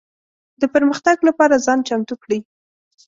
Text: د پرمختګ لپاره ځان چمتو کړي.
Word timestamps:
د 0.61 0.63
پرمختګ 0.73 1.17
لپاره 1.29 1.61
ځان 1.65 1.79
چمتو 1.87 2.15
کړي. 2.23 2.39